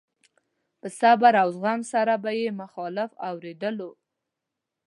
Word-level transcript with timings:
په 0.79 0.87
صبر 0.99 1.33
او 1.43 1.47
زغم 1.57 1.81
سره 1.93 2.13
به 2.23 2.31
يې 2.39 2.49
مخالف 2.61 3.11
اورېدلو. 3.29 3.91